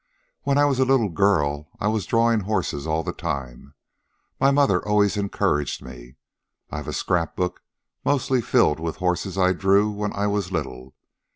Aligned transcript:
When 0.41 0.57
I 0.57 0.65
was 0.65 0.79
a 0.79 0.83
little 0.83 1.09
girl 1.09 1.67
I 1.79 1.87
was 1.87 2.07
drawing 2.07 2.39
horses 2.39 2.87
all 2.87 3.03
the 3.03 3.13
time. 3.13 3.75
My 4.39 4.49
mother 4.49 4.83
always 4.83 5.15
encouraged 5.15 5.83
me. 5.83 6.15
I've 6.71 6.87
a 6.87 6.93
scrapbook 6.93 7.61
mostly 8.03 8.41
filled 8.41 8.79
with 8.79 8.95
horses 8.95 9.37
I 9.37 9.53
drew 9.53 9.91
when 9.91 10.11
I 10.13 10.25
was 10.25 10.51
little. 10.51 10.95